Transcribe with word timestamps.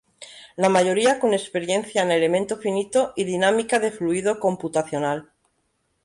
La 0.55 0.67
mayoría 0.67 1.19
con 1.19 1.31
experiencia 1.35 2.01
en 2.01 2.09
elemento 2.09 2.57
finito 2.57 3.13
y 3.15 3.23
dinámica 3.23 3.77
de 3.77 3.91
fluido 3.91 4.39
computacional. 4.39 5.29